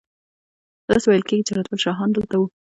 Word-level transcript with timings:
داسې 0.87 1.05
ویل 1.07 1.23
کیږي 1.29 1.43
چې 1.47 1.53
رتبیل 1.57 1.79
شاهان 1.85 2.09
دلته 2.13 2.35
وو 2.37 2.47